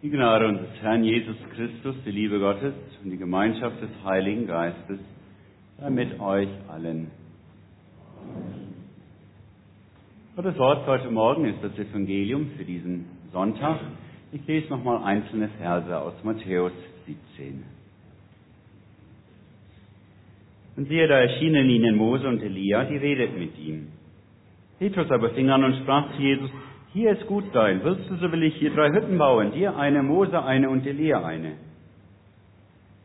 Die 0.00 0.10
Gnade 0.10 0.46
unseres 0.46 0.80
Herrn 0.80 1.02
Jesus 1.02 1.34
Christus, 1.56 1.96
die 2.06 2.12
Liebe 2.12 2.38
Gottes 2.38 2.72
und 3.02 3.10
die 3.10 3.16
Gemeinschaft 3.16 3.82
des 3.82 3.90
Heiligen 4.04 4.46
Geistes 4.46 5.00
sei 5.76 5.90
mit 5.90 6.20
euch 6.20 6.46
allen. 6.68 7.10
Gottes 10.36 10.56
Wort 10.56 10.86
heute 10.86 11.10
Morgen 11.10 11.46
ist 11.46 11.58
das 11.64 11.76
Evangelium 11.76 12.48
für 12.56 12.64
diesen 12.64 13.06
Sonntag. 13.32 13.80
Ich 14.30 14.46
lese 14.46 14.68
nochmal 14.68 15.02
einzelne 15.02 15.48
Verse 15.58 16.00
aus 16.00 16.14
Matthäus 16.22 16.70
17. 17.36 17.64
Und 20.76 20.86
siehe, 20.86 21.08
da 21.08 21.18
erschienen 21.18 21.68
ihnen 21.68 21.96
Mose 21.96 22.28
und 22.28 22.40
Elia, 22.40 22.84
die 22.84 22.98
redeten 22.98 23.40
mit 23.40 23.58
ihm. 23.58 23.88
Petrus 24.78 25.10
aber 25.10 25.30
fing 25.30 25.50
an 25.50 25.64
und 25.64 25.74
sprach 25.82 26.14
zu 26.14 26.22
Jesus, 26.22 26.50
hier 26.92 27.12
ist 27.12 27.26
gut 27.26 27.44
dein, 27.52 27.84
willst 27.84 28.08
du, 28.08 28.16
so 28.16 28.32
will 28.32 28.42
ich 28.42 28.56
hier 28.56 28.74
drei 28.74 28.88
Hütten 28.90 29.18
bauen, 29.18 29.52
dir 29.52 29.76
eine, 29.76 30.02
Mose 30.02 30.42
eine 30.42 30.70
und 30.70 30.86
Elia 30.86 31.24
eine. 31.24 31.52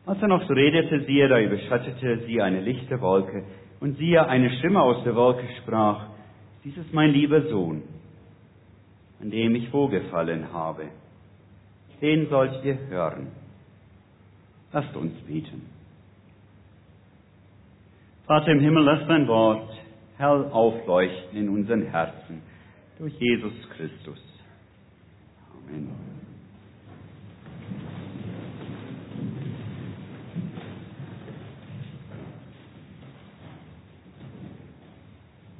Als 0.06 0.20
er 0.20 0.28
noch 0.28 0.46
so 0.46 0.54
redete, 0.54 1.00
siehe, 1.04 1.28
da 1.28 1.38
überschattete 1.38 2.20
sie 2.26 2.40
eine 2.40 2.60
lichte 2.60 3.00
Wolke, 3.00 3.44
und 3.80 3.98
siehe, 3.98 4.26
eine 4.26 4.50
Stimme 4.58 4.80
aus 4.80 5.04
der 5.04 5.14
Wolke 5.14 5.46
sprach, 5.62 6.06
dies 6.64 6.76
ist 6.76 6.94
mein 6.94 7.10
lieber 7.10 7.42
Sohn, 7.48 7.82
an 9.20 9.30
dem 9.30 9.54
ich 9.54 9.72
wohlgefallen 9.72 10.52
habe. 10.52 10.84
Den 12.00 12.28
sollt 12.28 12.64
ihr 12.64 12.78
hören. 12.88 13.28
Lasst 14.72 14.96
uns 14.96 15.12
beten. 15.26 15.62
Vater 18.26 18.48
im 18.48 18.60
Himmel, 18.60 18.84
lass 18.84 19.06
dein 19.06 19.28
Wort 19.28 19.70
hell 20.16 20.48
aufleuchten 20.50 21.38
in 21.38 21.48
unseren 21.50 21.82
Herzen 21.82 22.53
durch 22.98 23.14
Jesus 23.18 23.52
Christus. 23.76 24.18
Amen. 25.68 25.90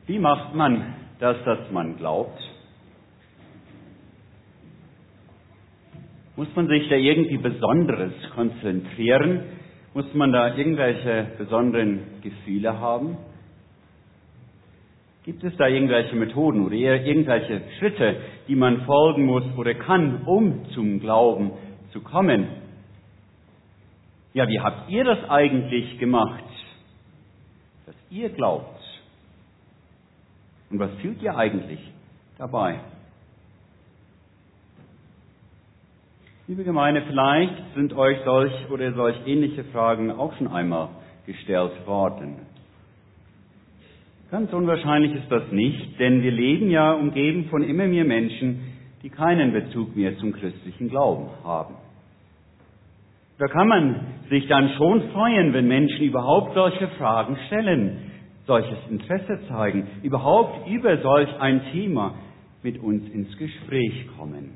Wie 0.06 0.18
macht 0.18 0.54
man 0.54 0.94
das, 1.18 1.36
dass 1.44 1.70
man 1.72 1.96
glaubt? 1.96 2.40
Muss 6.36 6.48
man 6.54 6.68
sich 6.68 6.88
da 6.88 6.96
irgendwie 6.96 7.38
Besonderes 7.38 8.12
konzentrieren? 8.34 9.44
Muss 9.94 10.12
man 10.14 10.32
da 10.32 10.56
irgendwelche 10.56 11.28
besonderen 11.38 12.20
Gefühle 12.22 12.78
haben? 12.78 13.16
Gibt 15.24 15.42
es 15.42 15.56
da 15.56 15.66
irgendwelche 15.66 16.14
Methoden 16.16 16.66
oder 16.66 16.74
irgendwelche 16.74 17.62
Schritte, 17.78 18.16
die 18.46 18.54
man 18.54 18.82
folgen 18.82 19.24
muss 19.24 19.44
oder 19.56 19.72
kann, 19.72 20.22
um 20.26 20.66
zum 20.74 21.00
Glauben 21.00 21.52
zu 21.92 22.02
kommen? 22.02 22.46
Ja, 24.34 24.46
wie 24.48 24.60
habt 24.60 24.90
ihr 24.90 25.02
das 25.04 25.30
eigentlich 25.30 25.98
gemacht, 25.98 26.44
dass 27.86 27.94
ihr 28.10 28.28
glaubt? 28.28 28.82
Und 30.68 30.78
was 30.78 30.90
fühlt 31.00 31.22
ihr 31.22 31.34
eigentlich 31.34 31.80
dabei? 32.36 32.80
Liebe 36.46 36.64
Gemeinde, 36.64 37.02
vielleicht 37.06 37.74
sind 37.74 37.94
euch 37.94 38.18
solch 38.26 38.52
oder 38.70 38.92
solch 38.92 39.16
ähnliche 39.24 39.64
Fragen 39.64 40.10
auch 40.10 40.36
schon 40.36 40.48
einmal 40.48 40.90
gestellt 41.24 41.86
worden. 41.86 42.53
Ganz 44.34 44.52
unwahrscheinlich 44.52 45.14
ist 45.14 45.30
das 45.30 45.44
nicht, 45.52 46.00
denn 46.00 46.24
wir 46.24 46.32
leben 46.32 46.68
ja 46.68 46.92
umgeben 46.94 47.44
von 47.50 47.62
immer 47.62 47.86
mehr 47.86 48.04
Menschen, 48.04 48.62
die 49.04 49.08
keinen 49.08 49.52
Bezug 49.52 49.94
mehr 49.94 50.18
zum 50.18 50.32
christlichen 50.32 50.88
Glauben 50.88 51.28
haben. 51.44 51.76
Da 53.38 53.46
kann 53.46 53.68
man 53.68 54.00
sich 54.30 54.48
dann 54.48 54.70
schon 54.70 55.02
freuen, 55.12 55.52
wenn 55.52 55.68
Menschen 55.68 56.04
überhaupt 56.04 56.52
solche 56.54 56.88
Fragen 56.98 57.38
stellen, 57.46 58.10
solches 58.44 58.76
Interesse 58.90 59.38
zeigen, 59.46 59.86
überhaupt 60.02 60.68
über 60.68 60.98
solch 60.98 61.28
ein 61.38 61.62
Thema 61.70 62.16
mit 62.64 62.82
uns 62.82 63.08
ins 63.10 63.38
Gespräch 63.38 64.08
kommen. 64.18 64.50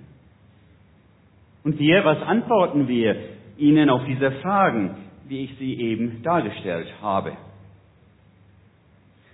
Und 1.62 1.78
wir, 1.78 2.04
was 2.04 2.20
antworten 2.22 2.88
wir 2.88 3.14
Ihnen 3.58 3.90
auf 3.90 4.02
diese 4.08 4.32
Fragen, 4.42 4.96
wie 5.28 5.44
ich 5.44 5.54
sie 5.60 5.74
eben 5.74 6.20
dargestellt 6.24 6.88
habe? 7.00 7.34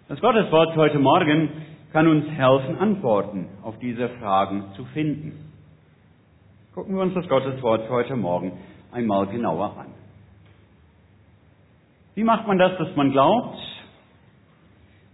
Das 0.07 0.21
Gotteswort 0.21 0.77
heute 0.77 0.99
Morgen 0.99 1.49
kann 1.91 2.07
uns 2.07 2.27
helfen, 2.27 2.77
Antworten 2.77 3.49
auf 3.63 3.79
diese 3.79 4.11
Fragen 4.11 4.65
zu 4.77 4.85
finden. 4.87 5.51
Gucken 6.75 6.95
wir 6.95 7.03
uns 7.03 7.15
das 7.15 7.27
Gotteswort 7.27 7.89
heute 7.89 8.15
Morgen 8.15 8.53
einmal 8.93 9.27
genauer 9.29 9.75
an. 9.79 9.87
Wie 12.15 12.23
macht 12.23 12.47
man 12.47 12.59
das, 12.59 12.77
dass 12.77 12.95
man 12.97 13.13
glaubt? 13.13 13.57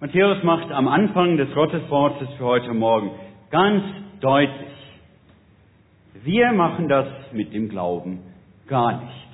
Matthäus 0.00 0.42
macht 0.42 0.72
am 0.72 0.88
Anfang 0.88 1.36
des 1.36 1.54
Gotteswortes 1.54 2.28
für 2.36 2.44
heute 2.44 2.74
Morgen 2.74 3.12
ganz 3.50 3.84
deutlich, 4.20 4.68
wir 6.24 6.50
machen 6.50 6.88
das 6.88 7.06
mit 7.32 7.54
dem 7.54 7.68
Glauben 7.68 8.22
gar 8.66 9.00
nicht. 9.04 9.29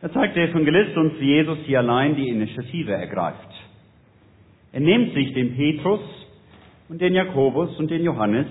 Da 0.00 0.12
zeigt 0.12 0.36
der 0.36 0.48
Evangelist 0.48 0.96
uns, 0.96 1.14
wie 1.18 1.34
Jesus 1.34 1.58
hier 1.64 1.80
allein 1.80 2.14
die 2.14 2.28
Initiative 2.28 2.92
ergreift. 2.92 3.48
Er 4.72 4.80
nimmt 4.80 5.12
sich 5.12 5.32
den 5.34 5.56
Petrus 5.56 6.00
und 6.88 7.00
den 7.00 7.14
Jakobus 7.14 7.76
und 7.78 7.90
den 7.90 8.04
Johannes 8.04 8.46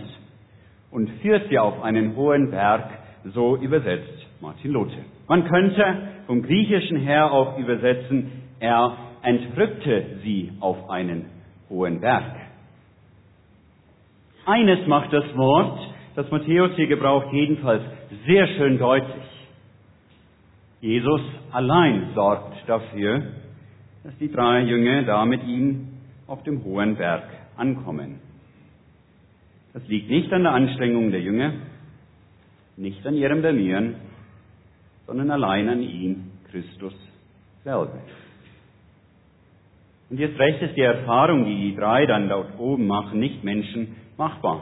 und 0.92 1.10
führt 1.22 1.48
sie 1.50 1.58
auf 1.58 1.82
einen 1.84 2.16
hohen 2.18 2.52
Berg, 2.52 2.90
so 3.34 3.56
übersetzt 3.56 4.28
Martin 4.42 4.72
Luther. 4.72 4.98
Man 5.30 5.46
könnte 5.46 5.86
vom 6.26 6.42
Griechischen 6.42 6.98
her 6.98 7.32
auch 7.32 7.58
übersetzen, 7.58 8.30
er 8.60 8.98
entrückte 9.22 10.20
sie 10.24 10.52
auf 10.60 10.90
einen 10.90 11.28
hohen 11.70 12.02
Berg. 12.02 12.36
Eines 14.46 14.86
macht 14.88 15.14
das 15.14 15.26
Wort, 15.38 15.80
das 16.16 16.30
Matthäus 16.30 16.72
hier 16.76 16.88
gebraucht, 16.88 17.28
jedenfalls 17.32 17.84
sehr 18.26 18.48
schön 18.48 18.78
deutlich. 18.78 19.37
Jesus 20.82 21.22
allein 21.52 22.12
sorgt 22.14 22.68
dafür, 22.68 23.24
dass 24.04 24.18
die 24.20 24.32
drei 24.32 24.62
Jünger 24.62 25.04
da 25.04 25.26
mit 25.26 25.44
ihm 25.44 25.88
auf 26.28 26.44
dem 26.44 26.64
hohen 26.64 26.96
Berg 26.96 27.24
ankommen. 27.56 28.20
Das 29.74 29.88
liegt 29.88 30.10
nicht 30.10 30.32
an 30.32 30.44
der 30.44 30.54
Anstrengung 30.54 31.12
der 31.12 31.22
Jünger, 31.22 31.54
nicht 32.78 33.06
an 33.06 33.16
ihrem 33.16 33.42
Bemühen, 33.42 33.96
sondern 35.08 35.32
allein 35.32 35.68
an 35.70 35.82
ihm, 35.82 36.32
Christus 36.52 36.94
selber. 37.64 38.00
Und 40.10 40.20
jetzt 40.20 40.40
recht 40.40 40.62
ist 40.62 40.78
die 40.78 40.82
Erfahrung, 40.82 41.46
die 41.46 41.72
die 41.72 41.76
drei 41.76 42.06
dann 42.06 42.30
dort 42.30 42.58
oben 42.60 42.88
machen, 42.88 43.20
nicht 43.20 43.44
Menschen 43.44 43.96
machbar. 44.18 44.62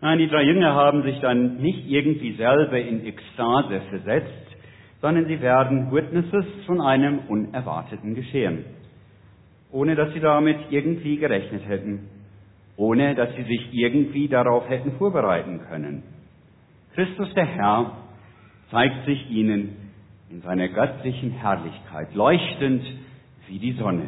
Nein, 0.00 0.18
die 0.18 0.28
drei 0.28 0.42
Jünger 0.42 0.74
haben 0.74 1.02
sich 1.02 1.18
dann 1.20 1.58
nicht 1.62 1.86
irgendwie 1.88 2.32
selber 2.32 2.78
in 2.78 3.06
Ekstase 3.06 3.80
versetzt, 3.88 4.53
sondern 5.04 5.26
sie 5.26 5.42
werden 5.42 5.92
Witnesses 5.92 6.46
von 6.64 6.80
einem 6.80 7.18
unerwarteten 7.28 8.14
Geschehen, 8.14 8.64
ohne 9.70 9.96
dass 9.96 10.14
sie 10.14 10.20
damit 10.20 10.56
irgendwie 10.70 11.18
gerechnet 11.18 11.68
hätten, 11.68 12.08
ohne 12.78 13.14
dass 13.14 13.28
sie 13.36 13.42
sich 13.42 13.68
irgendwie 13.74 14.28
darauf 14.28 14.66
hätten 14.66 14.92
vorbereiten 14.92 15.60
können. 15.68 16.04
Christus 16.94 17.28
der 17.34 17.44
Herr 17.44 17.98
zeigt 18.70 19.04
sich 19.04 19.30
ihnen 19.30 19.76
in 20.30 20.40
seiner 20.40 20.68
göttlichen 20.68 21.32
Herrlichkeit, 21.32 22.14
leuchtend 22.14 22.82
wie 23.48 23.58
die 23.58 23.72
Sonne. 23.72 24.06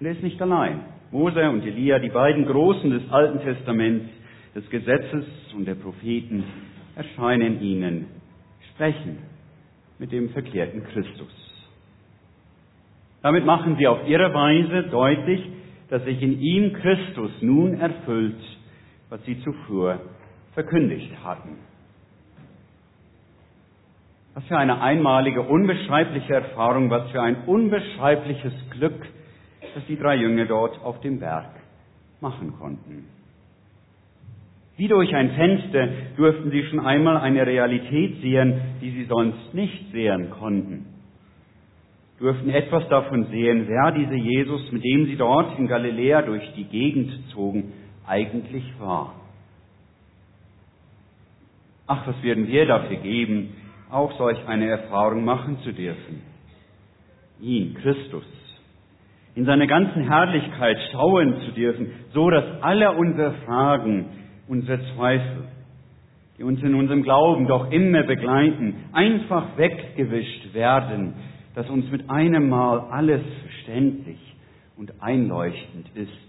Und 0.00 0.06
er 0.06 0.12
ist 0.14 0.24
nicht 0.24 0.42
allein. 0.42 0.80
Mose 1.12 1.48
und 1.48 1.64
Elia, 1.64 2.00
die 2.00 2.08
beiden 2.08 2.46
Großen 2.46 2.90
des 2.90 3.08
Alten 3.12 3.38
Testaments, 3.44 4.06
des 4.56 4.68
Gesetzes 4.70 5.24
und 5.54 5.68
der 5.68 5.76
Propheten, 5.76 6.42
erscheinen 6.96 7.62
ihnen 7.62 8.17
sprechen 8.78 9.18
mit 9.98 10.12
dem 10.12 10.30
verklärten 10.30 10.84
Christus. 10.84 11.32
Damit 13.22 13.44
machen 13.44 13.76
sie 13.76 13.88
auf 13.88 14.06
ihre 14.06 14.32
Weise 14.32 14.88
deutlich, 14.88 15.44
dass 15.90 16.04
sich 16.04 16.22
in 16.22 16.40
ihm 16.40 16.72
Christus 16.74 17.32
nun 17.40 17.80
erfüllt, 17.80 18.40
was 19.08 19.24
sie 19.24 19.42
zuvor 19.42 19.98
verkündigt 20.54 21.10
hatten. 21.24 21.58
Was 24.34 24.44
für 24.44 24.56
eine 24.56 24.80
einmalige, 24.80 25.42
unbeschreibliche 25.42 26.34
Erfahrung, 26.34 26.88
was 26.88 27.10
für 27.10 27.20
ein 27.20 27.42
unbeschreibliches 27.46 28.52
Glück, 28.70 29.04
dass 29.74 29.84
die 29.86 29.98
drei 29.98 30.14
Jünger 30.14 30.46
dort 30.46 30.80
auf 30.84 31.00
dem 31.00 31.18
Berg 31.18 31.50
machen 32.20 32.52
konnten. 32.56 33.06
Wie 34.78 34.86
durch 34.86 35.12
ein 35.12 35.32
Fenster 35.32 35.88
durften 36.16 36.52
sie 36.52 36.62
schon 36.66 36.78
einmal 36.78 37.16
eine 37.16 37.44
Realität 37.44 38.20
sehen, 38.22 38.60
die 38.80 38.90
sie 38.90 39.04
sonst 39.06 39.52
nicht 39.52 39.90
sehen 39.90 40.30
konnten. 40.30 40.86
Durften 42.20 42.48
etwas 42.48 42.88
davon 42.88 43.26
sehen, 43.26 43.64
wer 43.66 43.90
dieser 43.90 44.14
Jesus, 44.14 44.70
mit 44.70 44.84
dem 44.84 45.06
sie 45.06 45.16
dort 45.16 45.58
in 45.58 45.66
Galiläa 45.66 46.22
durch 46.22 46.48
die 46.56 46.64
Gegend 46.64 47.10
zogen, 47.32 47.72
eigentlich 48.06 48.64
war. 48.78 49.14
Ach, 51.88 52.06
was 52.06 52.22
würden 52.22 52.46
wir 52.46 52.64
dafür 52.66 52.98
geben, 52.98 53.54
auch 53.90 54.16
solch 54.16 54.38
eine 54.46 54.68
Erfahrung 54.68 55.24
machen 55.24 55.58
zu 55.64 55.72
dürfen. 55.72 56.22
Ihn, 57.40 57.74
Christus, 57.74 58.26
in 59.34 59.44
seiner 59.44 59.66
ganzen 59.66 60.04
Herrlichkeit 60.08 60.78
schauen 60.92 61.34
zu 61.46 61.52
dürfen, 61.52 61.90
so 62.12 62.30
dass 62.30 62.44
alle 62.62 62.92
unsere 62.92 63.32
Fragen, 63.44 64.06
unsere 64.48 64.80
Zweifel, 64.94 65.44
die 66.38 66.42
uns 66.42 66.62
in 66.62 66.74
unserem 66.74 67.02
Glauben 67.02 67.46
doch 67.46 67.70
immer 67.70 68.02
begleiten, 68.02 68.74
einfach 68.92 69.56
weggewischt 69.56 70.54
werden, 70.54 71.14
dass 71.54 71.68
uns 71.68 71.90
mit 71.90 72.08
einem 72.08 72.48
Mal 72.48 72.80
alles 72.90 73.22
verständlich 73.42 74.18
und 74.76 74.92
einleuchtend 75.02 75.88
ist. 75.94 76.28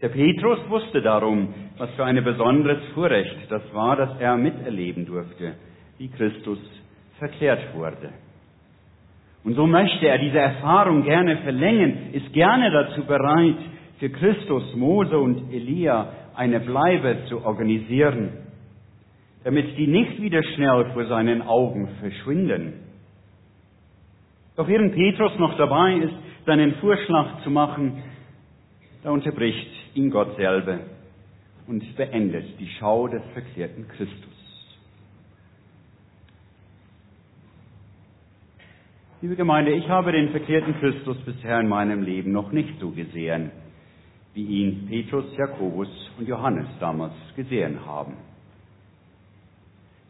Der 0.00 0.08
Petrus 0.08 0.58
wusste 0.68 1.02
darum, 1.02 1.48
was 1.76 1.90
für 1.90 2.04
ein 2.04 2.22
besonderes 2.22 2.78
Vorrecht 2.94 3.36
das 3.48 3.62
war, 3.72 3.96
dass 3.96 4.18
er 4.20 4.36
miterleben 4.36 5.06
durfte, 5.06 5.54
wie 5.98 6.08
Christus 6.08 6.58
verklärt 7.18 7.74
wurde. 7.74 8.10
Und 9.44 9.54
so 9.54 9.66
möchte 9.66 10.06
er 10.06 10.18
diese 10.18 10.38
Erfahrung 10.38 11.02
gerne 11.02 11.38
verlängern, 11.38 12.10
ist 12.12 12.32
gerne 12.32 12.70
dazu 12.70 13.04
bereit, 13.04 13.56
für 13.98 14.10
Christus, 14.10 14.74
Mose 14.74 15.18
und 15.18 15.52
Elia 15.52 16.12
eine 16.34 16.60
Bleibe 16.60 17.24
zu 17.28 17.44
organisieren, 17.44 18.30
damit 19.44 19.76
die 19.76 19.86
nicht 19.86 20.20
wieder 20.22 20.42
schnell 20.54 20.90
vor 20.92 21.06
seinen 21.06 21.42
Augen 21.42 21.88
verschwinden. 22.00 22.74
Doch 24.56 24.68
während 24.68 24.94
Petrus 24.94 25.36
noch 25.38 25.56
dabei 25.56 25.94
ist, 25.96 26.14
seinen 26.46 26.74
Vorschlag 26.76 27.42
zu 27.42 27.50
machen, 27.50 28.02
da 29.02 29.10
unterbricht 29.10 29.70
ihn 29.94 30.10
Gott 30.10 30.36
selber 30.36 30.80
und 31.66 31.96
beendet 31.96 32.58
die 32.58 32.68
Schau 32.78 33.08
des 33.08 33.22
verklärten 33.32 33.86
Christus. 33.88 34.38
Liebe 39.20 39.34
Gemeinde, 39.34 39.72
ich 39.72 39.88
habe 39.88 40.12
den 40.12 40.30
verklärten 40.30 40.74
Christus 40.78 41.16
bisher 41.24 41.58
in 41.60 41.68
meinem 41.68 42.02
Leben 42.02 42.30
noch 42.30 42.52
nicht 42.52 42.78
so 42.80 42.90
gesehen, 42.90 43.50
wie 44.38 44.62
ihn 44.62 44.86
Petrus, 44.86 45.24
Jakobus 45.36 45.88
und 46.16 46.28
Johannes 46.28 46.68
damals 46.78 47.12
gesehen 47.34 47.84
haben. 47.84 48.14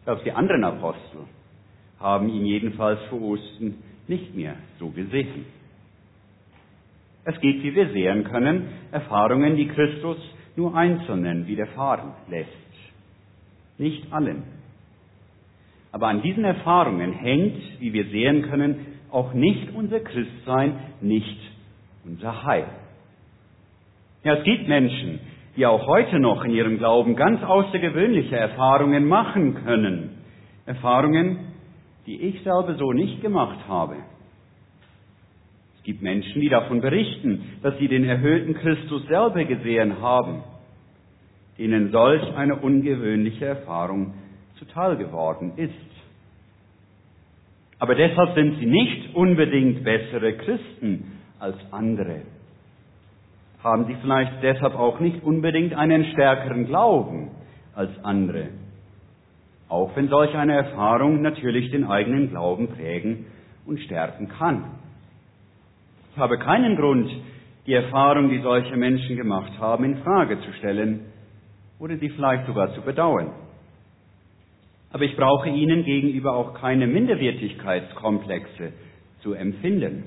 Selbst 0.05 0.27
die 0.27 0.33
anderen 0.33 0.65
Apostel 0.65 1.21
haben 1.99 2.29
ihn 2.29 2.45
jedenfalls 2.45 3.01
vor 3.09 3.23
Osten 3.23 3.83
nicht 4.07 4.35
mehr 4.35 4.57
so 4.79 4.91
gesehen. 4.91 5.47
Es 7.25 7.41
gibt, 7.41 7.63
wie 7.63 7.75
wir 7.75 7.89
sehen 7.93 8.25
können, 8.25 8.69
Erfahrungen, 8.93 9.57
die 9.57 9.69
Christus 9.69 10.19
nur 10.57 10.77
Einzelnen 10.77 11.47
widerfahren 11.47 12.13
lässt. 12.29 12.51
Nicht 13.79 14.13
allen. 14.13 14.43
Aber 15.91 16.09
an 16.09 16.21
diesen 16.21 16.45
Erfahrungen 16.45 17.15
hängt, 17.15 17.81
wie 17.81 17.95
wir 17.95 18.05
sehen 18.11 18.43
können, 18.43 18.99
auch 19.11 19.33
nicht 19.33 19.75
unser 19.75 20.01
Christsein, 20.01 20.79
nicht 21.01 21.39
unser 22.05 22.45
Heil. 22.45 22.67
Ja, 24.29 24.35
es 24.35 24.45
gibt 24.45 24.69
Menschen, 24.69 25.21
die 25.57 25.65
auch 25.65 25.87
heute 25.87 26.19
noch 26.19 26.45
in 26.45 26.51
ihrem 26.51 26.77
Glauben 26.77 27.17
ganz 27.17 27.43
außergewöhnliche 27.43 28.37
Erfahrungen 28.37 29.09
machen 29.09 29.55
können. 29.65 30.19
Erfahrungen, 30.67 31.39
die 32.07 32.21
ich 32.21 32.43
selber 32.43 32.75
so 32.75 32.93
nicht 32.93 33.23
gemacht 33.23 33.57
habe 33.67 33.97
gibt 35.85 36.03
Menschen, 36.03 36.43
die 36.43 36.51
davon 36.51 36.83
berichten, 36.83 37.59
dass 37.63 37.79
sie 37.79 37.89
den 37.89 38.05
erhöhten 38.05 38.53
Christus 38.53 39.07
selber 39.07 39.43
gesehen 39.45 40.03
haben, 40.03 40.43
denen 41.57 41.91
solch 41.91 42.37
eine 42.37 42.57
ungewöhnliche 42.57 43.47
Erfahrung 43.47 44.13
zuteil 44.59 44.99
geworden 44.99 45.53
ist. 45.57 45.73
Aber 47.79 47.95
deshalb 47.95 48.35
sind 48.35 48.59
sie 48.59 48.67
nicht 48.67 49.15
unbedingt 49.15 49.83
bessere 49.83 50.35
Christen 50.35 51.13
als 51.39 51.57
andere. 51.71 52.21
Haben 53.63 53.87
sie 53.87 53.97
vielleicht 54.01 54.43
deshalb 54.43 54.75
auch 54.75 55.01
nicht 55.01 55.23
unbedingt 55.23 55.75
einen 55.75 56.05
stärkeren 56.13 56.67
Glauben 56.67 57.31
als 57.75 57.91
andere. 58.05 58.49
Auch 59.69 59.95
wenn 59.97 60.09
solch 60.09 60.35
eine 60.35 60.55
Erfahrung 60.55 61.23
natürlich 61.23 61.71
den 61.71 61.85
eigenen 61.85 62.31
Glauben 62.31 62.69
prägen 62.69 63.27
und 63.67 63.81
stärken 63.81 64.29
kann. 64.29 64.65
Ich 66.13 66.19
habe 66.19 66.39
keinen 66.39 66.77
Grund, 66.77 67.11
die 67.67 67.75
Erfahrung, 67.75 68.31
die 68.31 68.41
solche 68.41 68.77
Menschen 68.77 69.17
gemacht 69.17 69.53
haben, 69.59 69.85
in 69.85 69.99
Frage 69.99 70.41
zu 70.41 70.53
stellen 70.55 71.01
oder 71.79 71.97
sie 71.99 72.09
vielleicht 72.09 72.47
sogar 72.47 72.73
zu 72.75 72.81
bedauern. 72.81 73.31
Aber 74.91 75.05
ich 75.05 75.17
brauche 75.17 75.51
ihnen 75.51 75.85
gegenüber 75.85 76.35
auch 76.35 76.55
keine 76.55 76.87
Minderwertigkeitskomplexe 76.87 78.73
zu 79.21 79.35
empfinden. 79.35 80.05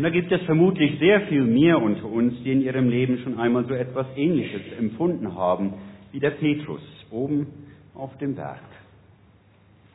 Und 0.00 0.04
da 0.04 0.08
gibt 0.08 0.32
es 0.32 0.40
vermutlich 0.44 0.98
sehr 0.98 1.20
viel 1.26 1.42
mehr 1.42 1.76
unter 1.76 2.06
uns, 2.06 2.32
die 2.42 2.52
in 2.52 2.62
ihrem 2.62 2.88
Leben 2.88 3.18
schon 3.18 3.38
einmal 3.38 3.66
so 3.66 3.74
etwas 3.74 4.06
Ähnliches 4.16 4.62
empfunden 4.78 5.36
haben, 5.36 5.74
wie 6.10 6.18
der 6.18 6.30
Petrus 6.30 6.80
oben 7.10 7.48
auf 7.94 8.16
dem 8.16 8.34
Berg. 8.34 8.62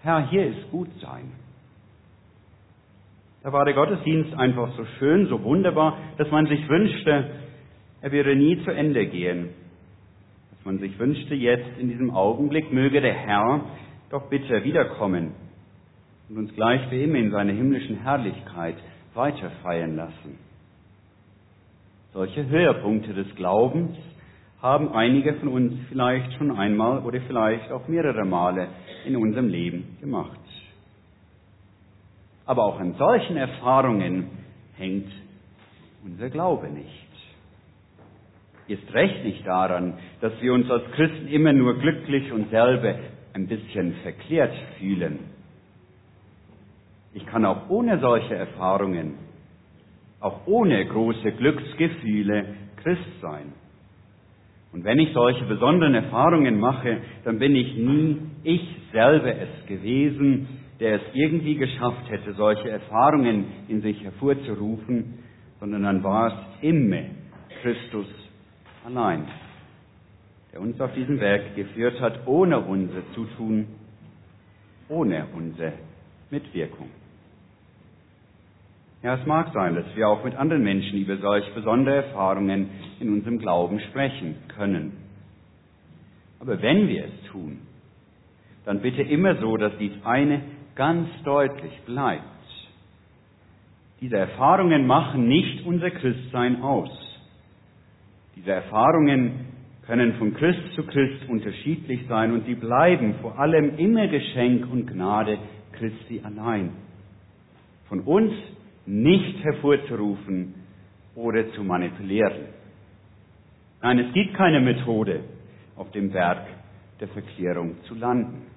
Herr, 0.04 0.30
hier 0.30 0.46
ist 0.46 0.70
gut 0.70 0.90
sein. 1.02 1.32
Da 3.42 3.52
war 3.52 3.66
der 3.66 3.74
Gottesdienst 3.74 4.32
einfach 4.36 4.78
so 4.78 4.86
schön, 5.00 5.26
so 5.26 5.44
wunderbar, 5.44 5.98
dass 6.20 6.30
man 6.30 6.46
sich 6.46 6.70
wünschte, 6.70 7.32
er 8.04 8.12
würde 8.12 8.36
nie 8.36 8.64
zu 8.64 8.70
Ende 8.70 9.08
gehen. 9.08 9.50
Dass 10.52 10.66
man 10.66 10.78
sich 10.78 11.00
wünschte, 11.00 11.34
jetzt 11.34 11.80
in 11.80 11.90
diesem 11.90 12.12
Augenblick 12.12 12.72
möge 12.72 13.02
der 13.02 13.16
Herr 13.16 13.62
doch 14.12 14.30
bitte 14.30 14.64
wiederkommen 14.64 15.32
und 16.30 16.38
uns 16.38 16.54
gleich 16.54 16.92
wie 16.92 17.06
immer 17.06 17.18
in 17.18 17.32
seiner 17.32 17.54
himmlischen 17.54 18.04
Herrlichkeit 18.04 18.76
weiter 19.16 19.52
feiern 19.64 19.96
lassen. 19.96 20.38
Solche 22.14 22.48
Höhepunkte 22.48 23.14
des 23.14 23.34
Glaubens 23.36 23.98
haben 24.62 24.94
einige 24.94 25.34
von 25.36 25.50
uns 25.50 25.74
vielleicht 25.90 26.34
schon 26.34 26.56
einmal 26.56 27.00
oder 27.00 27.20
vielleicht 27.22 27.72
auch 27.72 27.88
mehrere 27.88 28.26
Male 28.26 28.70
in 29.06 29.16
unserem 29.16 29.48
Leben 29.48 29.98
gemacht. 30.00 30.40
Aber 32.46 32.66
auch 32.66 32.80
an 32.80 32.94
solchen 32.94 33.38
Erfahrungen 33.38 34.30
hängt 34.78 35.12
unser 36.04 36.30
Glaube 36.30 36.70
nicht. 36.70 37.06
Ist 38.68 38.94
recht 38.94 39.24
nicht 39.24 39.46
daran, 39.46 39.98
dass 40.22 40.34
wir 40.42 40.54
uns 40.54 40.70
als 40.70 40.90
Christen 40.92 41.28
immer 41.28 41.54
nur 41.54 41.78
glücklich 41.78 42.32
und 42.32 42.50
selber 42.50 42.96
ein 43.34 43.48
bisschen 43.48 43.94
verklärt 44.04 44.54
fühlen. 44.80 45.35
Ich 47.16 47.26
kann 47.28 47.46
auch 47.46 47.70
ohne 47.70 47.98
solche 48.00 48.36
Erfahrungen, 48.36 49.14
auch 50.20 50.46
ohne 50.48 50.86
große 50.86 51.32
Glücksgefühle 51.32 52.46
Christ 52.84 53.22
sein. 53.22 53.54
Und 54.74 54.84
wenn 54.84 55.00
ich 55.00 55.14
solche 55.14 55.46
besonderen 55.46 55.96
Erfahrungen 55.96 56.60
mache, 56.60 56.98
dann 57.24 57.40
bin 57.40 57.56
ich 57.56 57.78
nie 57.78 58.18
ich 58.44 58.62
selber 58.92 59.34
es 59.34 59.66
gewesen, 59.66 60.48
der 60.82 60.96
es 60.96 61.02
irgendwie 61.14 61.56
geschafft 61.56 62.10
hätte, 62.10 62.34
solche 62.34 62.70
Erfahrungen 62.70 63.46
in 63.70 63.82
sich 63.82 64.04
hervorzurufen, 64.04 65.20
sondern 65.62 65.84
dann 65.84 66.04
war 66.04 66.28
es 66.28 66.64
immer 66.64 67.04
Christus 67.62 68.08
allein, 68.86 69.26
der 70.52 70.60
uns 70.60 70.82
auf 70.82 70.94
diesen 70.94 71.22
Weg 71.22 71.56
geführt 71.56 72.02
hat, 72.02 72.28
ohne 72.28 72.60
unser 72.60 73.10
Zutun, 73.14 73.68
ohne 74.90 75.28
unsere 75.34 75.72
Mitwirkung. 76.30 76.90
Ja, 79.06 79.14
es 79.14 79.26
mag 79.28 79.54
sein, 79.54 79.76
dass 79.76 79.86
wir 79.96 80.08
auch 80.10 80.24
mit 80.24 80.36
anderen 80.36 80.64
Menschen 80.64 80.98
über 80.98 81.18
solch 81.18 81.46
besondere 81.54 81.98
Erfahrungen 81.98 82.72
in 83.00 83.14
unserem 83.14 83.38
Glauben 83.38 83.80
sprechen 83.80 84.34
können. 84.48 84.94
Aber 86.40 86.60
wenn 86.60 86.88
wir 86.88 87.04
es 87.06 87.32
tun, 87.32 87.60
dann 88.66 88.82
bitte 88.82 89.04
immer 89.04 89.36
so, 89.36 89.58
dass 89.58 89.78
dies 89.78 89.92
eine 90.04 90.42
ganz 90.74 91.08
deutlich 91.24 91.72
bleibt. 91.86 92.24
Diese 94.02 94.18
Erfahrungen 94.18 94.88
machen 94.88 95.28
nicht 95.28 95.68
unser 95.68 95.92
Christsein 95.92 96.64
aus. 96.64 96.90
Diese 98.36 98.54
Erfahrungen 98.54 99.50
können 99.86 100.16
von 100.16 100.34
Christ 100.34 100.74
zu 100.74 100.82
Christ 100.82 101.30
unterschiedlich 101.30 102.08
sein 102.10 102.32
und 102.32 102.48
sie 102.48 102.56
bleiben 102.56 103.14
vor 103.22 103.38
allem 103.38 103.78
immer 103.78 104.08
Geschenk 104.08 104.68
und 104.72 104.88
Gnade 104.88 105.38
Christi 105.74 106.22
allein. 106.24 106.72
Von 107.88 108.00
uns 108.00 108.34
nicht 108.86 109.44
hervorzurufen 109.44 110.54
oder 111.16 111.52
zu 111.54 111.64
manipulieren. 111.64 112.46
Nein, 113.82 114.00
es 114.00 114.14
gibt 114.14 114.36
keine 114.36 114.60
Methode, 114.62 115.22
auf 115.76 115.92
dem 115.92 116.12
Berg 116.12 116.48
der 117.00 117.08
Verklärung 117.10 117.76
zu 117.84 117.96
landen. 117.96 118.48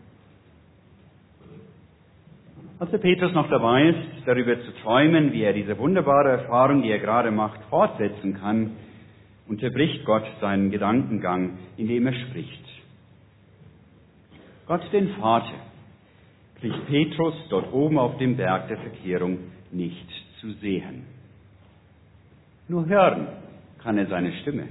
Als 2.79 2.91
der 2.93 2.99
Petrus 2.99 3.33
noch 3.33 3.51
dabei 3.51 3.89
ist, 3.89 4.27
darüber 4.27 4.61
zu 4.61 4.71
träumen, 4.83 5.33
wie 5.33 5.43
er 5.43 5.53
diese 5.53 5.77
wunderbare 5.79 6.31
Erfahrung, 6.31 6.83
die 6.83 6.91
er 6.91 7.01
gerade 7.01 7.33
macht, 7.33 7.61
fortsetzen 7.71 8.35
kann, 8.35 8.77
unterbricht 9.49 10.05
Gott 10.05 10.25
seinen 10.41 10.71
Gedankengang, 10.71 11.59
indem 11.77 12.07
er 12.07 12.13
spricht. 12.13 12.65
Gott 14.67 14.83
den 14.93 15.09
Vater 15.15 15.55
kriegt 16.61 16.87
Petrus 16.87 17.35
dort 17.49 17.73
oben 17.73 17.99
auf 17.99 18.17
dem 18.19 18.37
Berg 18.37 18.69
der 18.69 18.79
Verkehrung 18.79 19.39
nicht 19.73 20.09
zu 20.41 20.53
sehen. 20.55 21.05
Nur 22.69 22.87
hören 22.87 23.29
kann 23.83 23.99
er 23.99 24.07
seine 24.07 24.33
Stimme. 24.43 24.69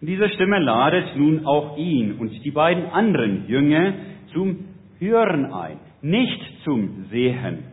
Und 0.00 0.08
diese 0.08 0.28
Stimme 0.30 0.58
ladet 0.58 1.16
nun 1.16 1.46
auch 1.46 1.76
ihn 1.78 2.18
und 2.18 2.30
die 2.44 2.50
beiden 2.50 2.86
anderen 2.86 3.48
Jünger 3.48 3.94
zum 4.32 4.64
Hören 4.98 5.52
ein, 5.52 5.78
nicht 6.02 6.40
zum 6.64 7.06
Sehen. 7.10 7.64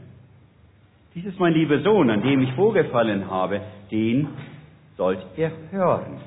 Dies 1.13 1.25
ist 1.25 1.39
mein 1.39 1.53
lieber 1.53 1.79
Sohn, 1.81 2.09
an 2.09 2.21
dem 2.21 2.41
ich 2.41 2.53
vorgefallen 2.53 3.29
habe, 3.29 3.61
den 3.91 4.27
sollt 4.95 5.19
ihr 5.35 5.51
hören. 5.71 6.21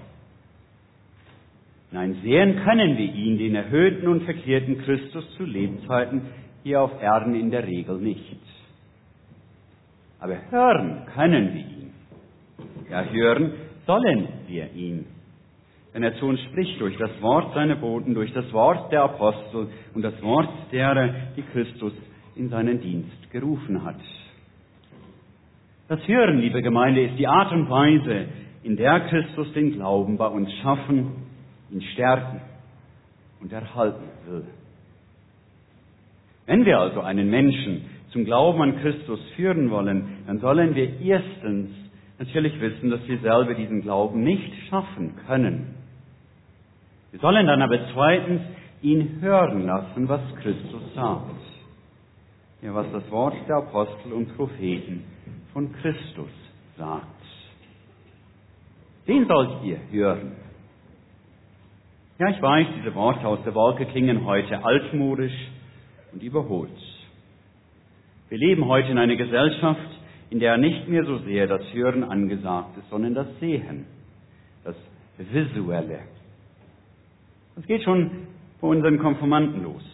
Nein, 1.90 2.16
sehen 2.22 2.60
können 2.64 2.98
wir 2.98 3.14
ihn, 3.14 3.38
den 3.38 3.54
erhöhten 3.54 4.08
und 4.08 4.24
verklärten 4.24 4.78
Christus 4.78 5.24
zu 5.36 5.44
Lebzeiten 5.44 6.22
hier 6.64 6.82
auf 6.82 7.00
Erden 7.00 7.34
in 7.34 7.50
der 7.50 7.66
Regel 7.66 7.98
nicht. 7.98 8.36
Aber 10.24 10.38
hören 10.50 11.02
können 11.14 11.52
wir 11.52 11.60
ihn. 11.60 11.92
Ja, 12.90 13.04
hören 13.04 13.52
sollen 13.86 14.26
wir 14.46 14.72
ihn. 14.72 15.04
Denn 15.92 16.02
er 16.02 16.16
zu 16.16 16.24
uns 16.24 16.40
spricht 16.44 16.80
durch 16.80 16.96
das 16.96 17.10
Wort 17.20 17.52
seiner 17.52 17.76
Boten, 17.76 18.14
durch 18.14 18.32
das 18.32 18.50
Wort 18.54 18.90
der 18.90 19.02
Apostel 19.02 19.68
und 19.92 20.00
das 20.00 20.20
Wort 20.22 20.48
derer, 20.72 21.10
die 21.36 21.42
Christus 21.42 21.92
in 22.36 22.48
seinen 22.48 22.80
Dienst 22.80 23.30
gerufen 23.32 23.84
hat. 23.84 24.00
Das 25.88 26.00
Hören, 26.08 26.38
liebe 26.38 26.62
Gemeinde, 26.62 27.04
ist 27.04 27.18
die 27.18 27.28
Art 27.28 27.52
und 27.52 27.68
Weise, 27.68 28.28
in 28.62 28.78
der 28.78 29.00
Christus 29.00 29.52
den 29.52 29.72
Glauben 29.72 30.16
bei 30.16 30.28
uns 30.28 30.50
schaffen, 30.62 31.16
ihn 31.70 31.82
stärken 31.92 32.40
und 33.42 33.52
erhalten 33.52 34.08
will. 34.26 34.46
Wenn 36.46 36.64
wir 36.64 36.78
also 36.78 37.02
einen 37.02 37.28
Menschen 37.28 37.93
zum 38.14 38.24
Glauben 38.24 38.62
an 38.62 38.80
Christus 38.80 39.18
führen 39.34 39.70
wollen, 39.70 40.24
dann 40.28 40.38
sollen 40.38 40.74
wir 40.76 41.00
erstens 41.00 41.70
natürlich 42.18 42.58
wissen, 42.60 42.88
dass 42.88 43.06
wir 43.08 43.18
selber 43.18 43.54
diesen 43.54 43.82
Glauben 43.82 44.22
nicht 44.22 44.52
schaffen 44.70 45.16
können. 45.26 45.74
Wir 47.10 47.18
sollen 47.18 47.46
dann 47.46 47.60
aber 47.60 47.78
zweitens 47.92 48.40
ihn 48.82 49.20
hören 49.20 49.66
lassen, 49.66 50.08
was 50.08 50.20
Christus 50.36 50.94
sagt. 50.94 51.34
Ja, 52.62 52.72
was 52.72 52.86
das 52.92 53.10
Wort 53.10 53.34
der 53.48 53.56
Apostel 53.56 54.12
und 54.12 54.34
Propheten 54.36 55.02
von 55.52 55.72
Christus 55.72 56.30
sagt. 56.78 57.06
Den 59.08 59.26
sollt 59.26 59.64
ihr 59.64 59.78
hören. 59.90 60.32
Ja, 62.20 62.28
ich 62.28 62.40
weiß, 62.40 62.66
diese 62.78 62.94
Worte 62.94 63.26
aus 63.26 63.40
der 63.44 63.56
Wolke 63.56 63.86
klingen 63.86 64.24
heute 64.24 64.64
altmodisch 64.64 65.34
und 66.12 66.22
überholt. 66.22 66.93
Wir 68.28 68.38
leben 68.38 68.66
heute 68.66 68.90
in 68.90 68.98
einer 68.98 69.16
Gesellschaft, 69.16 69.80
in 70.30 70.40
der 70.40 70.56
nicht 70.56 70.88
mehr 70.88 71.04
so 71.04 71.18
sehr 71.18 71.46
das 71.46 71.62
Hören 71.72 72.04
angesagt 72.04 72.76
ist, 72.78 72.88
sondern 72.90 73.14
das 73.14 73.26
Sehen, 73.38 73.86
das 74.64 74.74
Visuelle. 75.18 76.00
Das 77.54 77.66
geht 77.66 77.82
schon 77.82 78.10
bei 78.60 78.68
unseren 78.68 78.98
Konformanten 78.98 79.62
los, 79.62 79.84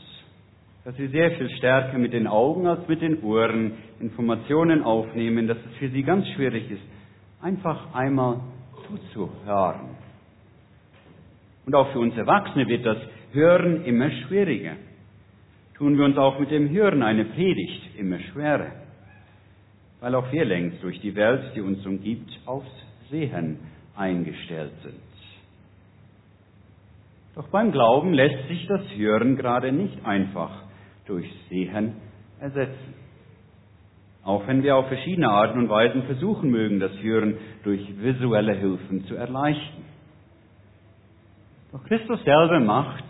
dass 0.85 0.97
sie 0.97 1.09
sehr 1.09 1.33
viel 1.33 1.51
stärker 1.57 1.99
mit 1.99 2.13
den 2.13 2.27
Augen 2.27 2.67
als 2.67 2.87
mit 2.89 3.03
den 3.03 3.23
Ohren 3.23 3.73
Informationen 3.99 4.83
aufnehmen, 4.83 5.47
dass 5.47 5.59
es 5.59 5.77
für 5.79 5.89
sie 5.89 6.03
ganz 6.03 6.27
schwierig 6.29 6.71
ist, 6.71 6.83
einfach 7.43 7.93
einmal 7.95 8.41
zuzuhören. 8.87 9.97
Und 11.67 11.75
auch 11.75 11.93
für 11.93 11.99
uns 11.99 12.17
Erwachsene 12.17 12.67
wird 12.69 12.87
das 12.87 12.99
Hören 13.33 13.85
immer 13.85 14.11
schwieriger. 14.11 14.77
Tun 15.81 15.97
wir 15.97 16.05
uns 16.05 16.19
auch 16.19 16.39
mit 16.39 16.51
dem 16.51 16.69
Hören 16.69 17.03
eine 17.03 17.25
Predigt 17.25 17.99
immer 17.99 18.19
schwerer, 18.19 18.71
weil 20.01 20.15
auch 20.15 20.31
wir 20.31 20.45
längst 20.45 20.83
durch 20.83 21.01
die 21.01 21.15
Welt, 21.15 21.53
die 21.57 21.63
uns 21.63 21.87
umgibt, 21.87 22.31
aufs 22.45 22.69
Sehen 23.09 23.61
eingestellt 23.97 24.73
sind. 24.83 25.01
Doch 27.35 27.49
beim 27.49 27.73
Glauben 27.73 28.13
lässt 28.13 28.47
sich 28.49 28.67
das 28.67 28.83
Hören 28.95 29.37
gerade 29.37 29.73
nicht 29.73 30.05
einfach 30.05 30.51
durch 31.07 31.25
Sehen 31.49 31.95
ersetzen. 32.41 32.95
Auch 34.23 34.47
wenn 34.47 34.63
wir 34.63 34.77
auf 34.77 34.89
verschiedene 34.89 35.31
Arten 35.31 35.61
und 35.61 35.71
Weisen 35.71 36.03
versuchen 36.03 36.51
mögen, 36.51 36.79
das 36.79 36.93
Hören 37.01 37.39
durch 37.65 37.81
visuelle 38.03 38.53
Hilfen 38.53 39.07
zu 39.07 39.15
erleichtern. 39.15 39.85
Doch 41.73 41.83
Christus 41.85 42.23
selber 42.23 42.61
macht 42.61 43.05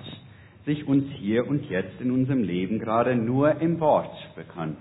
sich 0.64 0.86
uns 0.86 1.04
hier 1.18 1.46
und 1.46 1.68
jetzt 1.70 2.00
in 2.00 2.10
unserem 2.10 2.42
Leben 2.42 2.78
gerade 2.78 3.16
nur 3.16 3.60
im 3.60 3.80
Wort 3.80 4.14
bekannt, 4.34 4.78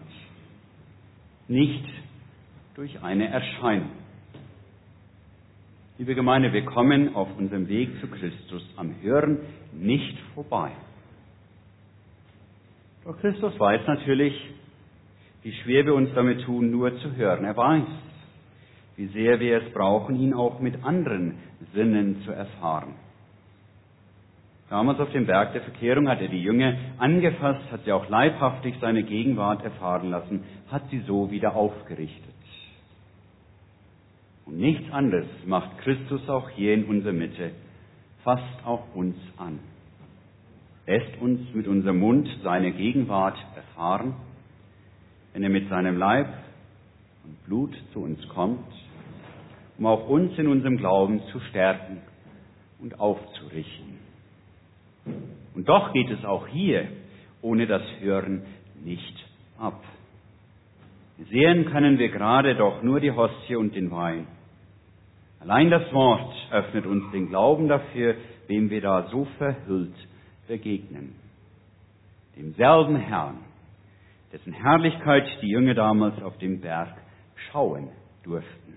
nicht 1.47 1.85
durch 2.75 3.01
eine 3.01 3.27
Erscheinung. 3.27 3.91
Liebe 5.97 6.15
Gemeinde, 6.15 6.53
wir 6.53 6.63
kommen 6.63 7.15
auf 7.15 7.27
unserem 7.37 7.67
Weg 7.67 7.89
zu 7.99 8.07
Christus 8.07 8.63
am 8.77 8.95
Hören 9.01 9.39
nicht 9.73 10.17
vorbei. 10.33 10.71
Doch 13.03 13.19
Christus 13.19 13.59
weiß 13.59 13.85
natürlich, 13.87 14.33
wie 15.43 15.51
schwer 15.51 15.85
wir 15.85 15.93
uns 15.95 16.09
damit 16.13 16.43
tun, 16.43 16.71
nur 16.71 16.97
zu 16.99 17.15
hören. 17.15 17.43
Er 17.43 17.57
weiß, 17.57 17.87
wie 18.97 19.07
sehr 19.07 19.39
wir 19.39 19.61
es 19.61 19.73
brauchen, 19.73 20.15
ihn 20.15 20.33
auch 20.33 20.59
mit 20.59 20.83
anderen 20.83 21.35
Sinnen 21.73 22.21
zu 22.25 22.31
erfahren. 22.31 22.93
Damals 24.69 24.99
auf 24.99 25.11
dem 25.11 25.25
Berg 25.25 25.53
der 25.53 25.63
Verkehrung 25.63 26.07
hat 26.07 26.21
er 26.21 26.27
die 26.27 26.43
Jünger 26.43 26.77
angefasst, 26.99 27.71
hat 27.71 27.85
sie 27.85 27.91
auch 27.91 28.07
leibhaftig 28.07 28.75
seine 28.79 29.03
Gegenwart 29.03 29.63
erfahren 29.63 30.11
lassen, 30.11 30.43
hat 30.69 30.83
sie 30.91 30.99
so 31.07 31.31
wieder 31.31 31.55
aufgerichtet. 31.55 32.35
Und 34.45 34.57
nichts 34.57 34.91
anderes 34.91 35.27
macht 35.45 35.77
Christus 35.79 36.27
auch 36.29 36.49
hier 36.51 36.73
in 36.73 36.85
unserer 36.85 37.13
Mitte, 37.13 37.51
fasst 38.23 38.65
auch 38.65 38.83
uns 38.93 39.15
an. 39.37 39.59
Lässt 40.85 41.19
uns 41.19 41.53
mit 41.53 41.67
unserem 41.67 41.99
Mund 41.99 42.27
seine 42.43 42.71
Gegenwart 42.71 43.37
erfahren, 43.55 44.15
wenn 45.33 45.43
er 45.43 45.49
mit 45.49 45.69
seinem 45.69 45.97
Leib 45.97 46.27
und 47.23 47.43
Blut 47.45 47.75
zu 47.93 48.01
uns 48.01 48.27
kommt, 48.29 48.65
um 49.77 49.85
auch 49.85 50.09
uns 50.09 50.37
in 50.37 50.47
unserem 50.47 50.77
Glauben 50.77 51.21
zu 51.31 51.39
stärken 51.41 52.01
und 52.79 52.99
aufzurichten. 52.99 53.98
Und 55.55 55.67
doch 55.67 55.93
geht 55.93 56.09
es 56.09 56.23
auch 56.25 56.47
hier 56.47 56.87
ohne 57.41 57.67
das 57.67 57.81
Hören 57.99 58.43
nicht 58.83 59.15
ab. 59.57 59.81
Sehen 61.29 61.65
können 61.65 61.99
wir 61.99 62.09
gerade 62.09 62.55
doch 62.55 62.81
nur 62.81 62.99
die 62.99 63.11
Hostie 63.11 63.55
und 63.55 63.75
den 63.75 63.91
Wein. 63.91 64.27
Allein 65.41 65.69
das 65.69 65.91
Wort 65.93 66.33
öffnet 66.51 66.85
uns 66.85 67.11
den 67.11 67.29
Glauben 67.29 67.67
dafür, 67.67 68.15
wem 68.47 68.69
wir 68.69 68.81
da 68.81 69.07
so 69.09 69.25
verhüllt 69.37 69.95
begegnen. 70.47 71.15
Demselben 72.37 72.95
Herrn, 72.97 73.37
dessen 74.31 74.53
Herrlichkeit 74.53 75.27
die 75.41 75.49
Jünger 75.49 75.73
damals 75.73 76.21
auf 76.21 76.37
dem 76.37 76.61
Berg 76.61 76.95
schauen 77.51 77.89
durften. 78.23 78.73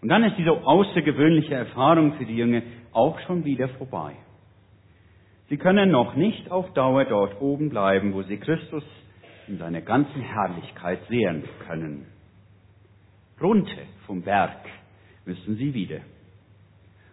Und 0.00 0.08
dann 0.08 0.24
ist 0.24 0.36
diese 0.36 0.52
außergewöhnliche 0.52 1.54
Erfahrung 1.54 2.14
für 2.14 2.26
die 2.26 2.36
Jünger 2.36 2.62
auch 2.92 3.18
schon 3.20 3.44
wieder 3.44 3.68
vorbei. 3.70 4.14
Sie 5.48 5.56
können 5.58 5.90
noch 5.90 6.16
nicht 6.16 6.50
auf 6.50 6.72
Dauer 6.72 7.04
dort 7.04 7.40
oben 7.40 7.68
bleiben, 7.68 8.14
wo 8.14 8.22
sie 8.22 8.38
Christus 8.38 8.84
in 9.46 9.58
seiner 9.58 9.82
ganzen 9.82 10.22
Herrlichkeit 10.22 11.00
sehen 11.08 11.44
können. 11.66 12.06
Runter 13.40 13.82
vom 14.06 14.22
Berg 14.22 14.56
müssen 15.26 15.56
sie 15.56 15.74
wieder. 15.74 16.00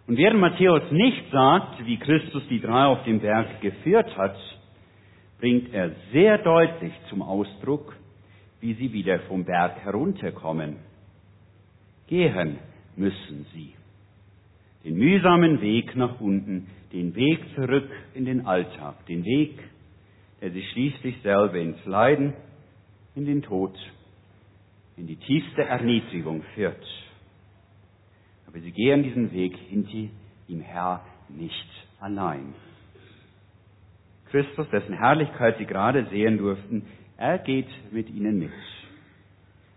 Und 0.07 0.17
während 0.17 0.39
Matthäus 0.39 0.91
nicht 0.91 1.29
sagt, 1.31 1.85
wie 1.85 1.97
Christus 1.97 2.43
die 2.49 2.61
drei 2.61 2.85
auf 2.85 3.03
dem 3.03 3.19
Berg 3.19 3.61
geführt 3.61 4.15
hat, 4.17 4.37
bringt 5.39 5.73
er 5.73 5.91
sehr 6.11 6.37
deutlich 6.37 6.93
zum 7.09 7.21
Ausdruck, 7.21 7.95
wie 8.61 8.73
sie 8.75 8.93
wieder 8.93 9.19
vom 9.21 9.43
Berg 9.43 9.83
herunterkommen. 9.83 10.77
Gehen 12.07 12.59
müssen 12.95 13.45
sie. 13.53 13.73
Den 14.83 14.95
mühsamen 14.95 15.61
Weg 15.61 15.95
nach 15.95 16.19
unten, 16.19 16.67
den 16.91 17.15
Weg 17.15 17.39
zurück 17.55 17.89
in 18.13 18.25
den 18.25 18.45
Alltag, 18.45 19.05
den 19.05 19.23
Weg, 19.23 19.57
der 20.41 20.51
sie 20.51 20.63
schließlich 20.63 21.21
selber 21.21 21.55
ins 21.55 21.85
Leiden, 21.85 22.33
in 23.15 23.25
den 23.25 23.41
Tod, 23.41 23.77
in 24.97 25.07
die 25.07 25.17
tiefste 25.17 25.63
Erniedrigung 25.63 26.41
führt. 26.55 26.83
Aber 28.47 28.59
sie 28.59 28.71
gehen 28.71 29.03
diesen 29.03 29.31
Weg 29.31 29.55
hinter 29.69 30.09
ihm 30.47 30.61
Herr 30.61 31.05
nicht 31.29 31.69
allein. 31.99 32.53
Christus, 34.31 34.67
dessen 34.69 34.93
Herrlichkeit 34.93 35.57
sie 35.57 35.65
gerade 35.65 36.07
sehen 36.09 36.37
durften, 36.37 36.85
er 37.17 37.37
geht 37.37 37.67
mit 37.91 38.09
ihnen 38.09 38.39
mit. 38.39 38.51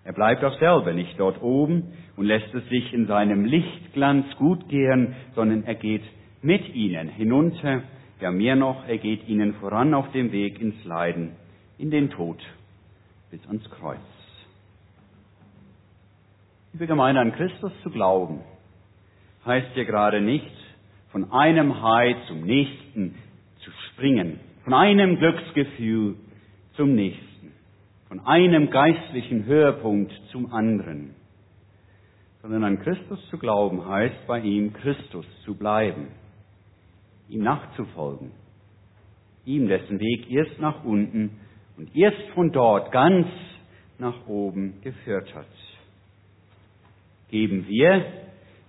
Er 0.05 0.13
bleibt 0.13 0.45
auch 0.45 0.59
selber 0.59 0.93
nicht 0.93 1.19
dort 1.19 1.43
oben 1.43 1.95
und 2.17 2.27
lässt 2.27 2.55
es 2.55 2.69
sich 2.69 2.93
in 2.93 3.07
seinem 3.07 3.47
Lichtglanz 3.47 4.27
gut 4.37 4.69
gehen, 4.69 5.15
sondern 5.35 5.65
er 5.65 5.75
geht 5.75 6.03
mit 6.43 6.75
ihnen 6.75 7.09
hinunter, 7.09 7.83
ja 8.21 8.31
mehr 8.31 8.55
noch, 8.55 8.87
er 8.87 8.99
geht 8.99 9.27
ihnen 9.29 9.55
voran 9.55 9.95
auf 9.95 10.13
dem 10.13 10.31
Weg 10.31 10.61
ins 10.61 10.85
Leiden, 10.85 11.33
in 11.79 11.91
den 11.91 12.11
Tod, 12.11 12.39
bis 13.31 13.45
ans 13.47 13.69
Kreuz. 13.71 13.99
Liebe 16.75 16.87
Gemeinde, 16.87 17.21
an 17.21 17.33
Christus 17.33 17.73
zu 17.83 17.91
glauben, 17.91 18.41
heißt 19.47 19.75
ja 19.75 19.85
gerade 19.85 20.21
nicht, 20.21 20.51
von 21.13 21.31
einem 21.33 21.83
High 21.83 22.17
zum 22.27 22.43
nächsten 22.43 23.15
zu 23.61 23.71
springen, 23.89 24.41
von 24.65 24.75
einem 24.75 25.17
Glücksgefühl 25.17 26.17
zum 26.75 26.95
nächsten, 26.95 27.34
von 28.15 28.27
einem 28.27 28.71
geistlichen 28.71 29.45
Höhepunkt 29.45 30.13
zum 30.31 30.53
anderen, 30.53 31.17
sondern 32.43 32.63
an 32.63 32.79
Christus 32.79 33.19
zu 33.29 33.39
glauben 33.39 33.89
heißt 33.89 34.29
bei 34.29 34.39
ihm 34.39 34.73
Christus 34.73 35.27
zu 35.45 35.57
bleiben, 35.57 36.07
ihm 37.29 37.43
nachzufolgen, 37.43 38.31
ihm 39.45 39.67
dessen 39.67 39.99
Weg 39.99 40.31
erst 40.31 40.61
nach 40.61 40.85
unten 40.85 41.41
und 41.77 41.97
erst 41.97 42.23
von 42.35 42.53
dort 42.53 42.93
ganz 42.93 43.27
nach 43.99 44.29
oben 44.29 44.75
geführt 44.83 45.35
hat. 45.35 45.49
Geben 47.31 47.67
wir 47.67 48.05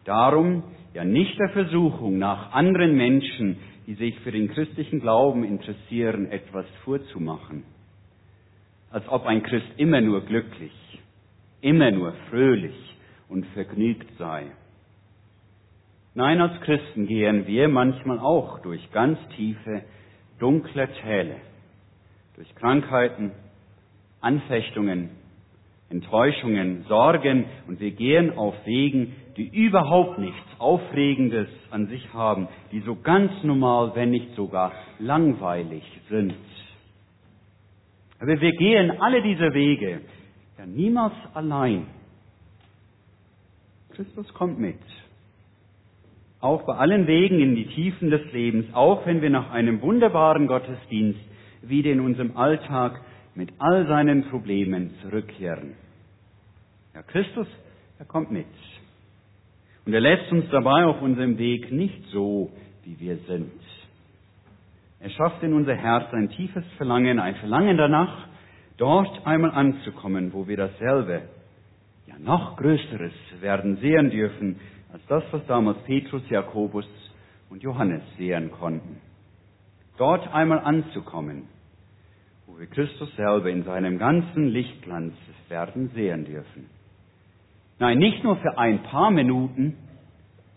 darum 0.06 0.64
ja 0.96 1.06
nicht 1.06 1.38
der 1.38 1.50
Versuchung, 1.50 2.18
nach 2.18 2.52
anderen 2.52 2.98
Menschen, 2.98 3.58
die 3.86 3.94
sich 3.94 4.20
für 4.22 4.32
den 4.32 4.48
christlichen 4.48 5.02
Glauben 5.02 5.44
interessieren, 5.44 6.32
etwas 6.32 6.66
vorzumachen. 6.84 7.75
Als 8.96 9.10
ob 9.10 9.26
ein 9.26 9.44
Christ 9.44 9.68
immer 9.76 10.00
nur 10.00 10.22
glücklich, 10.22 10.72
immer 11.60 11.92
nur 11.92 12.14
fröhlich 12.30 12.96
und 13.28 13.46
vergnügt 13.48 14.08
sei. 14.18 14.46
Nein, 16.14 16.40
als 16.40 16.62
Christen 16.62 17.06
gehen 17.06 17.46
wir 17.46 17.68
manchmal 17.68 18.20
auch 18.20 18.60
durch 18.60 18.90
ganz 18.94 19.20
tiefe, 19.36 19.82
dunkle 20.40 20.88
Täle, 21.02 21.36
durch 22.38 22.56
Krankheiten, 22.56 23.32
Anfechtungen, 24.22 25.10
Enttäuschungen, 25.90 26.86
Sorgen 26.88 27.44
und 27.68 27.82
wir 27.82 27.92
gehen 27.92 28.38
auf 28.38 28.56
Wegen, 28.64 29.14
die 29.36 29.50
überhaupt 29.50 30.20
nichts 30.20 30.48
Aufregendes 30.58 31.50
an 31.70 31.88
sich 31.88 32.14
haben, 32.14 32.48
die 32.72 32.80
so 32.80 32.96
ganz 32.96 33.44
normal, 33.44 33.92
wenn 33.96 34.12
nicht 34.12 34.34
sogar 34.38 34.72
langweilig 35.00 35.84
sind. 36.10 36.34
Aber 38.20 38.40
wir 38.40 38.52
gehen 38.52 38.92
alle 39.02 39.22
diese 39.22 39.54
Wege 39.54 40.02
ja 40.58 40.66
niemals 40.66 41.14
allein. 41.34 41.88
Christus 43.92 44.34
kommt 44.34 44.60
mit. 44.60 44.80
Auch 46.42 46.64
bei 46.66 46.76
allen 46.76 47.08
Wegen 47.08 47.40
in 47.40 47.56
die 47.56 47.68
Tiefen 47.68 48.10
des 48.10 48.32
Lebens, 48.32 48.68
auch 48.74 49.06
wenn 49.06 49.22
wir 49.22 49.30
nach 49.30 49.52
einem 49.52 49.82
wunderbaren 49.82 50.48
Gottesdienst 50.48 51.20
wieder 51.62 51.92
in 51.92 52.02
unserem 52.02 52.38
Alltag 52.38 53.02
mit 53.36 53.50
all 53.58 53.88
seinen 53.88 54.26
Problemen 54.30 54.94
zurückkehren. 55.02 55.74
Ja, 56.94 57.02
Christus, 57.04 57.48
er 57.98 58.06
kommt 58.06 58.32
mit. 58.32 58.46
Und 59.86 59.94
er 59.94 60.02
lässt 60.02 60.32
uns 60.32 60.46
dabei 60.52 60.86
auf 60.86 61.02
unserem 61.02 61.38
Weg 61.38 61.72
nicht 61.72 62.06
so, 62.12 62.52
wie 62.84 63.00
wir 63.00 63.18
sind. 63.28 63.52
Er 65.06 65.12
schafft 65.12 65.44
in 65.44 65.54
unser 65.54 65.76
Herz 65.76 66.12
ein 66.14 66.32
tiefes 66.32 66.64
Verlangen, 66.78 67.20
ein 67.20 67.36
Verlangen 67.36 67.78
danach, 67.78 68.28
dort 68.78 69.24
einmal 69.28 69.52
anzukommen, 69.52 70.34
wo 70.34 70.48
wir 70.48 70.58
dasselbe, 70.58 71.22
ja 72.08 72.16
noch 72.18 72.58
Größeres 72.58 73.14
werden 73.40 73.78
sehen 73.78 74.10
dürfen, 74.10 74.60
als 74.92 75.06
das, 75.06 75.24
was 75.30 75.46
damals 75.46 75.78
Petrus, 75.84 76.28
Jakobus 76.28 76.88
und 77.52 77.62
Johannes 77.62 78.02
sehen 78.18 78.50
konnten. 78.50 79.00
Dort 80.00 80.28
einmal 80.34 80.58
anzukommen, 80.62 81.50
wo 82.48 82.58
wir 82.58 82.66
Christus 82.66 83.16
selber 83.16 83.52
in 83.52 83.64
seinem 83.64 84.00
ganzen 84.00 84.48
Lichtglanz 84.48 85.14
werden 85.50 85.92
sehen 85.94 86.26
dürfen. 86.26 86.66
Nein, 87.78 88.00
nicht 88.00 88.24
nur 88.24 88.38
für 88.38 88.58
ein 88.58 88.82
paar 88.82 89.12
Minuten 89.12 89.78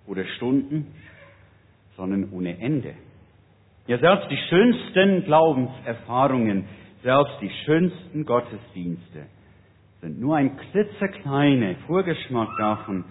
oder 0.06 0.24
Stunden, 0.24 0.86
sondern 1.98 2.30
ohne 2.32 2.58
Ende. 2.58 2.94
Ja, 3.88 3.96
selbst 3.96 4.30
die 4.30 4.36
schönsten 4.50 5.24
Glaubenserfahrungen, 5.24 6.66
selbst 7.02 7.32
die 7.40 7.50
schönsten 7.64 8.26
Gottesdienste 8.26 9.24
sind 10.02 10.20
nur 10.20 10.36
ein 10.36 10.58
klitzekleiner 10.58 11.74
Vorgeschmack 11.86 12.50
davon, 12.58 13.04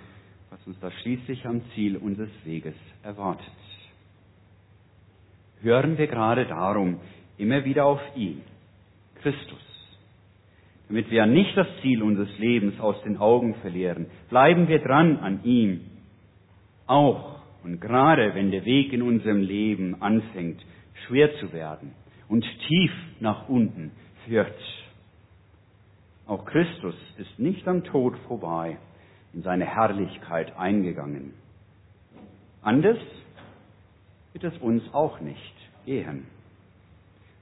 was 0.51 0.67
uns 0.67 0.79
da 0.79 0.91
schließlich 0.91 1.47
am 1.47 1.63
Ziel 1.73 1.97
unseres 1.97 2.29
Weges 2.45 2.75
erwartet. 3.01 3.43
Hören 5.63 5.97
wir 5.97 6.05
gerade 6.05 6.45
darum 6.45 6.99
immer 7.39 7.65
wieder 7.65 7.87
auf 7.87 8.01
ihn, 8.15 8.43
Christus, 9.23 9.57
damit 10.89 11.09
wir 11.09 11.25
nicht 11.25 11.57
das 11.57 11.67
Ziel 11.81 12.03
unseres 12.03 12.37
Lebens 12.37 12.79
aus 12.79 13.01
den 13.01 13.17
Augen 13.17 13.55
verlieren. 13.61 14.05
Bleiben 14.29 14.67
wir 14.67 14.77
dran 14.77 15.17
an 15.17 15.43
ihm, 15.43 15.81
auch 16.85 17.36
und 17.63 17.81
gerade 17.81 18.33
wenn 18.35 18.51
der 18.51 18.65
Weg 18.65 18.93
in 18.93 19.01
unserem 19.01 19.41
Leben 19.41 20.01
anfängt, 20.01 20.63
schwer 21.05 21.35
zu 21.39 21.51
werden 21.53 21.93
und 22.27 22.45
tief 22.67 22.91
nach 23.19 23.47
unten 23.49 23.91
führt. 24.25 24.59
Auch 26.25 26.45
Christus 26.45 26.95
ist 27.17 27.39
nicht 27.39 27.67
am 27.67 27.83
Tod 27.83 28.17
vorbei, 28.27 28.77
in 29.33 29.43
seine 29.43 29.65
Herrlichkeit 29.65 30.57
eingegangen. 30.57 31.33
Anders 32.61 32.99
wird 34.33 34.43
es 34.43 34.61
uns 34.61 34.83
auch 34.93 35.21
nicht 35.21 35.55
gehen. 35.85 36.25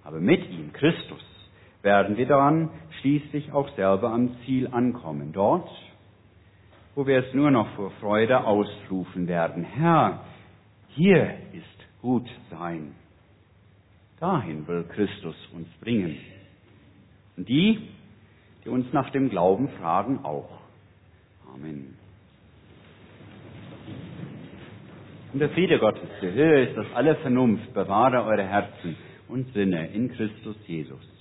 Aber 0.04 0.20
mit 0.20 0.48
ihm, 0.50 0.72
Christus, 0.72 1.24
werden 1.82 2.18
wir 2.18 2.28
dann 2.28 2.70
schließlich 3.02 3.52
auch 3.52 3.70
selber 3.76 4.12
am 4.12 4.36
Ziel 4.46 4.68
ankommen. 4.68 5.32
Dort, 5.34 5.70
wo 6.96 7.06
wir 7.06 7.26
es 7.26 7.34
nur 7.34 7.52
noch 7.52 7.70
vor 7.76 7.92
Freude 8.00 8.46
ausrufen 8.46 9.28
werden. 9.28 9.64
Herr, 9.64 10.22
hier 10.90 11.38
ist 11.54 12.02
gut 12.02 12.28
sein. 12.50 12.96
Dahin 14.20 14.66
will 14.68 14.86
Christus 14.86 15.36
uns 15.54 15.68
bringen. 15.82 16.18
Und 17.36 17.50
die, 17.50 17.90
die 18.64 18.70
uns 18.70 18.92
nach 18.94 19.10
dem 19.10 19.30
Glauben 19.30 19.68
fragen, 19.80 20.24
auch. 20.24 20.50
Amen. 21.54 21.96
Und 25.34 25.40
der 25.40 25.50
Friede 25.50 25.80
Gottes, 25.80 26.08
der 26.22 26.32
Höhe 26.32 26.68
ist 26.68 26.78
das 26.78 26.86
alle 26.96 27.16
Vernunft, 27.18 27.74
bewahre 27.74 28.24
eure 28.24 28.48
Herzen 28.48 28.96
und 29.28 29.52
Sinne 29.54 29.88
in 29.88 30.10
Christus 30.14 30.56
Jesus. 30.66 31.15